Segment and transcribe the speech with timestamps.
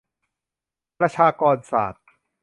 [0.99, 2.05] ประชากรศาสตร์